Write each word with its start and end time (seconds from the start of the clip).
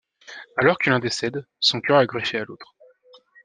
Alors 0.57 0.79
que 0.79 0.89
l'un 0.89 0.97
décède, 0.97 1.45
son 1.59 1.79
cœur 1.79 2.01
est 2.01 2.07
greffé 2.07 2.39
à 2.39 2.43
l'autre. 2.45 2.73